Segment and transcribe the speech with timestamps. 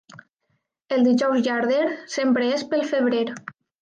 [0.95, 3.23] El Dijous Llarder sempre és pel febrer.